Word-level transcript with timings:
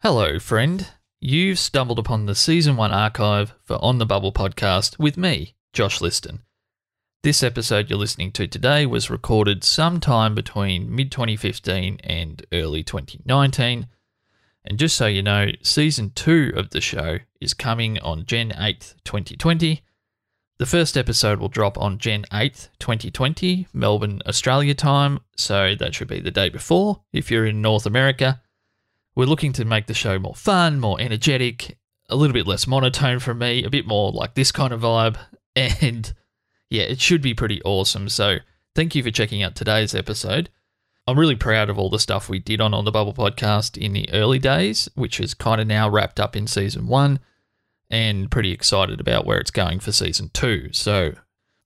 Hello, 0.00 0.38
friend. 0.38 0.86
You've 1.18 1.58
stumbled 1.58 1.98
upon 1.98 2.26
the 2.26 2.36
Season 2.36 2.76
1 2.76 2.92
archive 2.92 3.54
for 3.64 3.84
On 3.84 3.98
the 3.98 4.06
Bubble 4.06 4.32
podcast 4.32 4.96
with 4.96 5.16
me, 5.16 5.56
Josh 5.72 6.00
Liston. 6.00 6.42
This 7.24 7.42
episode 7.42 7.90
you're 7.90 7.98
listening 7.98 8.30
to 8.30 8.46
today 8.46 8.86
was 8.86 9.10
recorded 9.10 9.64
sometime 9.64 10.36
between 10.36 10.94
mid 10.94 11.10
2015 11.10 11.98
and 12.04 12.46
early 12.52 12.84
2019. 12.84 13.88
And 14.64 14.78
just 14.78 14.96
so 14.96 15.06
you 15.06 15.20
know, 15.20 15.48
Season 15.62 16.12
2 16.14 16.52
of 16.54 16.70
the 16.70 16.80
show 16.80 17.18
is 17.40 17.52
coming 17.52 17.98
on 17.98 18.24
Gen 18.24 18.50
8th, 18.50 18.94
2020. 19.02 19.82
The 20.58 20.66
first 20.66 20.96
episode 20.96 21.40
will 21.40 21.48
drop 21.48 21.76
on 21.76 21.98
Gen 21.98 22.24
8th, 22.30 22.68
2020, 22.78 23.66
Melbourne, 23.72 24.22
Australia 24.28 24.74
time, 24.74 25.18
so 25.36 25.74
that 25.74 25.96
should 25.96 26.06
be 26.06 26.20
the 26.20 26.30
day 26.30 26.50
before 26.50 27.02
if 27.12 27.32
you're 27.32 27.46
in 27.46 27.60
North 27.60 27.84
America. 27.84 28.40
We're 29.18 29.24
looking 29.24 29.52
to 29.54 29.64
make 29.64 29.88
the 29.88 29.94
show 29.94 30.20
more 30.20 30.36
fun, 30.36 30.78
more 30.78 31.00
energetic, 31.00 31.76
a 32.08 32.14
little 32.14 32.32
bit 32.32 32.46
less 32.46 32.68
monotone 32.68 33.18
from 33.18 33.38
me, 33.38 33.64
a 33.64 33.68
bit 33.68 33.84
more 33.84 34.12
like 34.12 34.34
this 34.34 34.52
kind 34.52 34.72
of 34.72 34.82
vibe. 34.82 35.18
And 35.56 36.14
yeah, 36.70 36.84
it 36.84 37.00
should 37.00 37.20
be 37.20 37.34
pretty 37.34 37.60
awesome. 37.64 38.08
So 38.08 38.36
thank 38.76 38.94
you 38.94 39.02
for 39.02 39.10
checking 39.10 39.42
out 39.42 39.56
today's 39.56 39.92
episode. 39.92 40.50
I'm 41.04 41.18
really 41.18 41.34
proud 41.34 41.68
of 41.68 41.80
all 41.80 41.90
the 41.90 41.98
stuff 41.98 42.28
we 42.28 42.38
did 42.38 42.60
on 42.60 42.72
On 42.72 42.84
the 42.84 42.92
Bubble 42.92 43.12
podcast 43.12 43.76
in 43.76 43.92
the 43.92 44.08
early 44.12 44.38
days, 44.38 44.88
which 44.94 45.18
is 45.18 45.34
kind 45.34 45.60
of 45.60 45.66
now 45.66 45.90
wrapped 45.90 46.20
up 46.20 46.36
in 46.36 46.46
season 46.46 46.86
one, 46.86 47.18
and 47.90 48.30
pretty 48.30 48.52
excited 48.52 49.00
about 49.00 49.26
where 49.26 49.40
it's 49.40 49.50
going 49.50 49.80
for 49.80 49.90
season 49.90 50.30
two. 50.32 50.68
So 50.72 51.14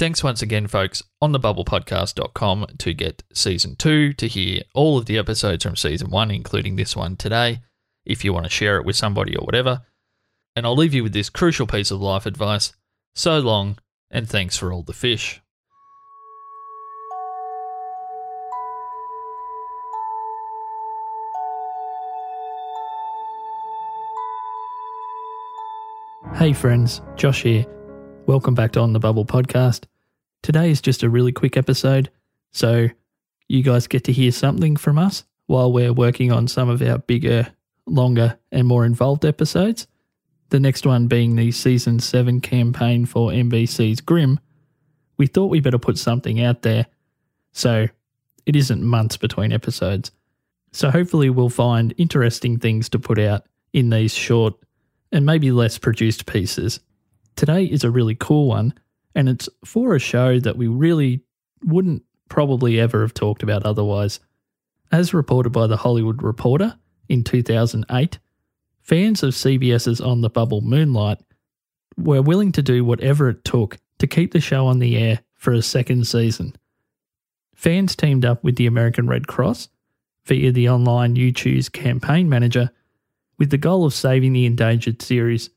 Thanks 0.00 0.24
once 0.24 0.40
again, 0.40 0.66
folks, 0.66 1.02
on 1.20 1.34
thebubblepodcast.com 1.34 2.66
to 2.78 2.94
get 2.94 3.22
season 3.34 3.76
two, 3.76 4.14
to 4.14 4.28
hear 4.28 4.62
all 4.72 4.96
of 4.96 5.04
the 5.04 5.18
episodes 5.18 5.62
from 5.62 5.76
season 5.76 6.08
one, 6.08 6.30
including 6.30 6.76
this 6.76 6.96
one 6.96 7.16
today, 7.16 7.60
if 8.06 8.24
you 8.24 8.32
want 8.32 8.46
to 8.46 8.50
share 8.50 8.78
it 8.78 8.86
with 8.86 8.96
somebody 8.96 9.36
or 9.36 9.44
whatever. 9.44 9.82
And 10.56 10.64
I'll 10.64 10.74
leave 10.74 10.94
you 10.94 11.02
with 11.02 11.12
this 11.12 11.28
crucial 11.28 11.66
piece 11.66 11.90
of 11.90 12.00
life 12.00 12.24
advice. 12.24 12.72
So 13.14 13.40
long, 13.40 13.76
and 14.10 14.26
thanks 14.26 14.56
for 14.56 14.72
all 14.72 14.82
the 14.82 14.94
fish. 14.94 15.42
Hey 26.36 26.54
friends, 26.54 27.02
Josh 27.16 27.42
here. 27.42 27.66
Welcome 28.26 28.54
back 28.54 28.72
to 28.72 28.80
On 28.80 28.92
the 28.92 29.00
Bubble 29.00 29.24
podcast. 29.24 29.84
Today 30.42 30.70
is 30.70 30.80
just 30.80 31.02
a 31.02 31.10
really 31.10 31.32
quick 31.32 31.56
episode, 31.56 32.10
so 32.52 32.88
you 33.48 33.62
guys 33.62 33.86
get 33.88 34.04
to 34.04 34.12
hear 34.12 34.30
something 34.30 34.76
from 34.76 34.98
us 34.98 35.24
while 35.46 35.72
we're 35.72 35.92
working 35.92 36.30
on 36.30 36.46
some 36.46 36.68
of 36.68 36.80
our 36.80 36.98
bigger, 36.98 37.48
longer, 37.86 38.38
and 38.52 38.68
more 38.68 38.84
involved 38.84 39.24
episodes. 39.24 39.88
The 40.50 40.60
next 40.60 40.86
one 40.86 41.08
being 41.08 41.34
the 41.34 41.50
season 41.50 41.98
7 41.98 42.40
campaign 42.40 43.04
for 43.04 43.30
NBC's 43.30 44.00
Grimm. 44.00 44.38
We 45.16 45.26
thought 45.26 45.50
we 45.50 45.60
better 45.60 45.78
put 45.78 45.98
something 45.98 46.40
out 46.40 46.62
there 46.62 46.86
so 47.52 47.88
it 48.46 48.54
isn't 48.56 48.82
months 48.82 49.16
between 49.16 49.52
episodes. 49.52 50.12
So 50.72 50.90
hopefully 50.90 51.30
we'll 51.30 51.48
find 51.48 51.94
interesting 51.98 52.58
things 52.58 52.88
to 52.90 52.98
put 52.98 53.18
out 53.18 53.44
in 53.72 53.90
these 53.90 54.14
short 54.14 54.54
and 55.10 55.26
maybe 55.26 55.50
less 55.50 55.78
produced 55.78 56.26
pieces. 56.26 56.80
Today 57.40 57.64
is 57.64 57.84
a 57.84 57.90
really 57.90 58.14
cool 58.14 58.48
one, 58.48 58.74
and 59.14 59.26
it's 59.26 59.48
for 59.64 59.94
a 59.94 59.98
show 59.98 60.38
that 60.40 60.58
we 60.58 60.66
really 60.66 61.22
wouldn't 61.64 62.02
probably 62.28 62.78
ever 62.78 63.00
have 63.00 63.14
talked 63.14 63.42
about 63.42 63.64
otherwise. 63.64 64.20
As 64.92 65.14
reported 65.14 65.48
by 65.48 65.66
The 65.66 65.78
Hollywood 65.78 66.22
Reporter 66.22 66.76
in 67.08 67.24
2008, 67.24 68.18
fans 68.82 69.22
of 69.22 69.32
CBS's 69.32 70.02
On 70.02 70.20
the 70.20 70.28
Bubble 70.28 70.60
Moonlight 70.60 71.22
were 71.96 72.20
willing 72.20 72.52
to 72.52 72.60
do 72.60 72.84
whatever 72.84 73.30
it 73.30 73.42
took 73.42 73.78
to 74.00 74.06
keep 74.06 74.32
the 74.32 74.40
show 74.40 74.66
on 74.66 74.78
the 74.78 74.98
air 74.98 75.20
for 75.34 75.54
a 75.54 75.62
second 75.62 76.06
season. 76.06 76.54
Fans 77.54 77.96
teamed 77.96 78.26
up 78.26 78.44
with 78.44 78.56
the 78.56 78.66
American 78.66 79.08
Red 79.08 79.28
Cross 79.28 79.70
via 80.26 80.52
the 80.52 80.68
online 80.68 81.16
YouChoose 81.16 81.72
campaign 81.72 82.28
manager 82.28 82.70
with 83.38 83.48
the 83.48 83.56
goal 83.56 83.86
of 83.86 83.94
saving 83.94 84.34
the 84.34 84.44
endangered 84.44 85.00
series 85.00 85.48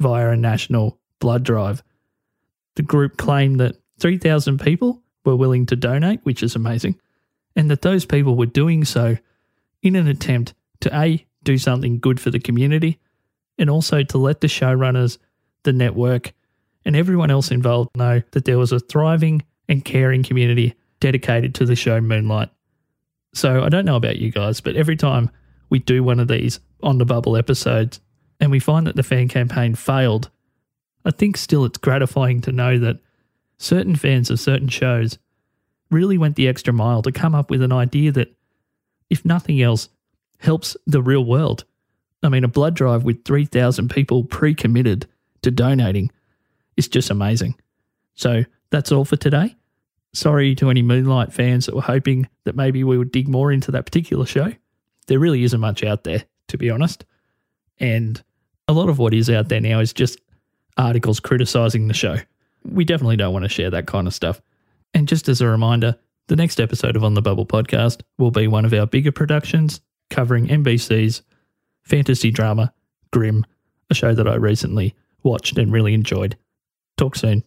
via 0.00 0.30
a 0.30 0.36
national 0.36 0.98
blood 1.20 1.44
drive. 1.44 1.82
The 2.74 2.82
group 2.82 3.16
claimed 3.16 3.60
that 3.60 3.76
3,000 4.00 4.58
people 4.58 5.02
were 5.24 5.36
willing 5.36 5.66
to 5.66 5.76
donate, 5.76 6.20
which 6.24 6.42
is 6.42 6.56
amazing, 6.56 6.98
and 7.54 7.70
that 7.70 7.82
those 7.82 8.04
people 8.04 8.34
were 8.34 8.46
doing 8.46 8.84
so 8.84 9.16
in 9.82 9.96
an 9.96 10.08
attempt 10.08 10.54
to 10.80 10.98
A, 10.98 11.24
do 11.44 11.58
something 11.58 11.98
good 11.98 12.20
for 12.20 12.30
the 12.30 12.40
community, 12.40 12.98
and 13.58 13.68
also 13.68 14.02
to 14.02 14.18
let 14.18 14.40
the 14.40 14.46
showrunners, 14.46 15.18
the 15.62 15.72
network, 15.72 16.32
and 16.84 16.96
everyone 16.96 17.30
else 17.30 17.50
involved 17.50 17.90
know 17.94 18.22
that 18.30 18.46
there 18.46 18.58
was 18.58 18.72
a 18.72 18.80
thriving 18.80 19.42
and 19.68 19.84
caring 19.84 20.22
community 20.22 20.74
dedicated 20.98 21.54
to 21.54 21.66
the 21.66 21.76
show 21.76 22.00
Moonlight. 22.00 22.48
So 23.34 23.62
I 23.62 23.68
don't 23.68 23.84
know 23.84 23.96
about 23.96 24.16
you 24.16 24.30
guys, 24.30 24.60
but 24.60 24.76
every 24.76 24.96
time 24.96 25.30
we 25.68 25.78
do 25.78 26.02
one 26.02 26.18
of 26.18 26.28
these 26.28 26.60
on 26.82 26.98
the 26.98 27.04
bubble 27.04 27.36
episodes 27.36 28.00
and 28.40 28.50
we 28.50 28.58
find 28.58 28.86
that 28.86 28.96
the 28.96 29.02
fan 29.02 29.28
campaign 29.28 29.74
failed, 29.74 30.30
I 31.04 31.10
think 31.10 31.36
still 31.36 31.64
it's 31.64 31.78
gratifying 31.78 32.40
to 32.42 32.52
know 32.52 32.78
that 32.78 32.98
certain 33.58 33.94
fans 33.94 34.30
of 34.30 34.40
certain 34.40 34.68
shows 34.68 35.18
really 35.90 36.16
went 36.18 36.36
the 36.36 36.48
extra 36.48 36.72
mile 36.72 37.02
to 37.02 37.12
come 37.12 37.34
up 37.34 37.50
with 37.50 37.62
an 37.62 37.72
idea 37.72 38.12
that, 38.12 38.32
if 39.10 39.24
nothing 39.24 39.60
else, 39.60 39.88
helps 40.38 40.76
the 40.86 41.02
real 41.02 41.24
world. 41.24 41.64
I 42.22 42.28
mean, 42.28 42.44
a 42.44 42.48
blood 42.48 42.74
drive 42.74 43.04
with 43.04 43.24
3,000 43.24 43.90
people 43.90 44.24
pre 44.24 44.54
committed 44.54 45.06
to 45.42 45.50
donating 45.50 46.10
is 46.76 46.88
just 46.88 47.10
amazing. 47.10 47.56
So 48.14 48.44
that's 48.70 48.92
all 48.92 49.04
for 49.04 49.16
today. 49.16 49.56
Sorry 50.12 50.54
to 50.56 50.70
any 50.70 50.82
Moonlight 50.82 51.32
fans 51.32 51.66
that 51.66 51.74
were 51.74 51.82
hoping 51.82 52.28
that 52.44 52.56
maybe 52.56 52.84
we 52.84 52.98
would 52.98 53.12
dig 53.12 53.28
more 53.28 53.52
into 53.52 53.70
that 53.72 53.84
particular 53.84 54.26
show. 54.26 54.52
There 55.06 55.18
really 55.18 55.44
isn't 55.44 55.60
much 55.60 55.84
out 55.84 56.04
there, 56.04 56.24
to 56.48 56.58
be 56.58 56.70
honest. 56.70 57.04
And 57.78 58.22
a 58.70 58.72
lot 58.72 58.88
of 58.88 58.98
what 58.98 59.12
is 59.12 59.28
out 59.28 59.48
there 59.48 59.60
now 59.60 59.80
is 59.80 59.92
just 59.92 60.20
articles 60.76 61.18
criticizing 61.18 61.88
the 61.88 61.94
show. 61.94 62.18
We 62.62 62.84
definitely 62.84 63.16
don't 63.16 63.32
want 63.32 63.44
to 63.44 63.48
share 63.48 63.70
that 63.70 63.88
kind 63.88 64.06
of 64.06 64.14
stuff. 64.14 64.40
And 64.94 65.08
just 65.08 65.28
as 65.28 65.40
a 65.40 65.48
reminder, 65.48 65.96
the 66.28 66.36
next 66.36 66.60
episode 66.60 66.94
of 66.94 67.02
On 67.02 67.14
the 67.14 67.20
Bubble 67.20 67.46
podcast 67.46 68.02
will 68.16 68.30
be 68.30 68.46
one 68.46 68.64
of 68.64 68.72
our 68.72 68.86
bigger 68.86 69.10
productions 69.10 69.80
covering 70.08 70.46
NBC's 70.46 71.22
fantasy 71.82 72.30
drama 72.30 72.72
Grimm, 73.12 73.44
a 73.90 73.94
show 73.94 74.14
that 74.14 74.28
I 74.28 74.36
recently 74.36 74.94
watched 75.24 75.58
and 75.58 75.72
really 75.72 75.92
enjoyed. 75.92 76.36
Talk 76.96 77.16
soon. 77.16 77.42